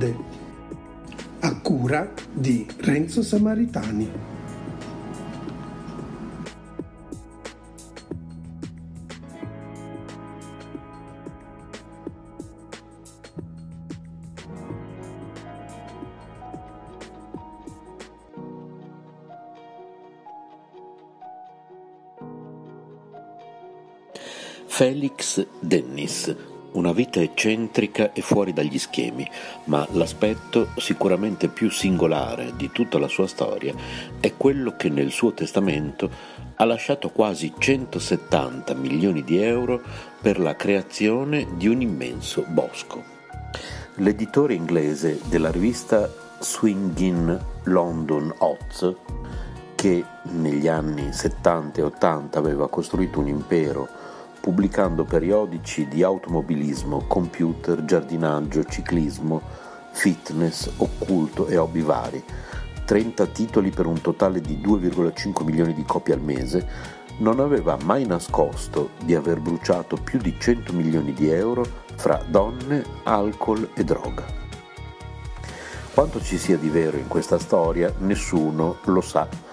[0.00, 0.16] Verde,
[1.40, 4.28] a cura di Renzo Samaritani.
[24.66, 29.28] Felix Dennis una vita eccentrica e fuori dagli schemi,
[29.64, 33.74] ma l'aspetto sicuramente più singolare di tutta la sua storia
[34.20, 36.10] è quello che nel suo testamento
[36.56, 39.80] ha lasciato quasi 170 milioni di euro
[40.20, 43.02] per la creazione di un immenso bosco.
[43.96, 48.94] L'editore inglese della rivista Swingin London Oz,
[49.74, 53.88] che negli anni 70 e 80 aveva costruito un impero
[54.40, 59.42] pubblicando periodici di automobilismo, computer, giardinaggio, ciclismo,
[59.92, 62.22] fitness, occulto e hobby vari,
[62.84, 68.06] 30 titoli per un totale di 2,5 milioni di copie al mese, non aveva mai
[68.06, 74.24] nascosto di aver bruciato più di 100 milioni di euro fra donne, alcol e droga.
[75.92, 79.49] Quanto ci sia di vero in questa storia nessuno lo sa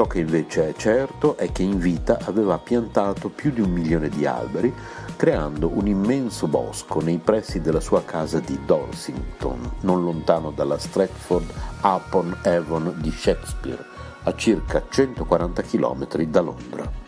[0.00, 4.08] Ciò che invece è certo è che in vita aveva piantato più di un milione
[4.08, 4.72] di alberi,
[5.14, 11.52] creando un immenso bosco nei pressi della sua casa di Dorsington, non lontano dalla Stratford
[11.82, 13.84] upon Avon di Shakespeare,
[14.22, 16.99] a circa 140 km da Londra.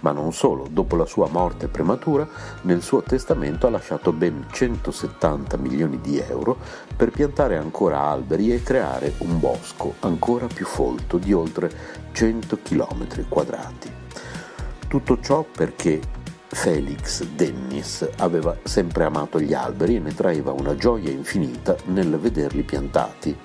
[0.00, 2.28] Ma non solo, dopo la sua morte prematura,
[2.62, 6.56] nel suo testamento ha lasciato ben 170 milioni di euro
[6.96, 11.70] per piantare ancora alberi e creare un bosco ancora più folto di oltre
[12.12, 13.90] 100 km quadrati.
[14.86, 16.00] Tutto ciò perché
[16.50, 22.62] Felix Dennis aveva sempre amato gli alberi e ne traeva una gioia infinita nel vederli
[22.62, 23.36] piantati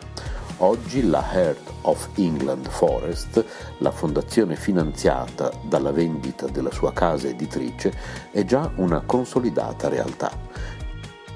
[0.63, 3.43] Oggi la Heart of England Forest,
[3.79, 7.93] la fondazione finanziata dalla vendita della sua casa editrice,
[8.31, 10.31] è già una consolidata realtà.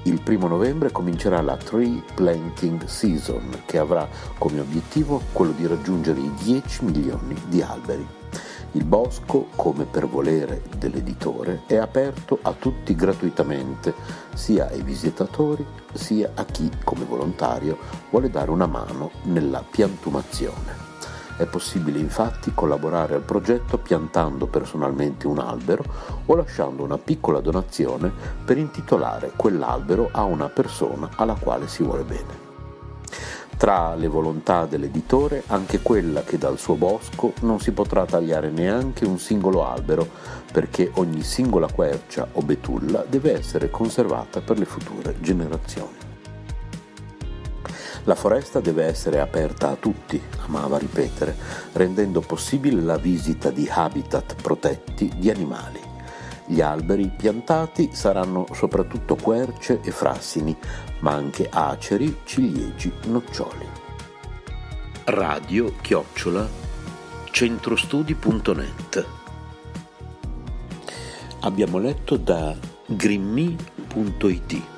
[0.04, 6.20] Il primo novembre comincerà la Tree Planting Season, che avrà come obiettivo quello di raggiungere
[6.20, 8.17] i 10 milioni di alberi.
[8.72, 13.94] Il bosco, come per volere dell'editore, è aperto a tutti gratuitamente,
[14.34, 15.64] sia ai visitatori
[15.94, 17.78] sia a chi, come volontario,
[18.10, 20.86] vuole dare una mano nella piantumazione.
[21.38, 25.84] È possibile infatti collaborare al progetto piantando personalmente un albero
[26.26, 28.12] o lasciando una piccola donazione
[28.44, 32.47] per intitolare quell'albero a una persona alla quale si vuole bene.
[33.58, 39.04] Tra le volontà dell'editore anche quella che dal suo bosco non si potrà tagliare neanche
[39.04, 40.08] un singolo albero
[40.52, 45.96] perché ogni singola quercia o betulla deve essere conservata per le future generazioni.
[48.04, 51.36] La foresta deve essere aperta a tutti, amava ripetere,
[51.72, 55.87] rendendo possibile la visita di habitat protetti di animali.
[56.50, 60.56] Gli alberi piantati saranno soprattutto querce e frassini,
[61.00, 63.66] ma anche aceri, ciliegi, noccioli.
[65.04, 66.48] Radio chiocciola
[67.30, 69.06] centrostudi.net
[71.40, 74.77] Abbiamo letto da grimmi.it